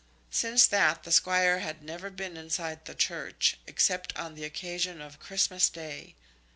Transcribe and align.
Since 0.31 0.65
that 0.65 1.03
the 1.03 1.11
Squire 1.11 1.59
had 1.59 1.83
never 1.83 2.09
been 2.09 2.35
inside 2.35 2.85
the 2.85 2.95
church, 2.95 3.59
except 3.67 4.17
on 4.17 4.33
the 4.33 4.45
occasion 4.45 4.99
of 4.99 5.19
Christmas 5.19 5.69
day. 5.69 6.15